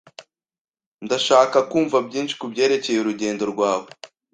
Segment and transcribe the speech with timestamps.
[1.05, 3.87] Ndashaka kumva byinshi kubyerekeye urugendo rwawe.